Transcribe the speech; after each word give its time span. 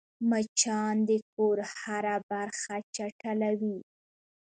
مچان 0.29 0.95
د 1.09 1.11
کور 1.33 1.57
هره 1.79 2.15
برخه 2.29 2.75
چټلوي 2.95 3.77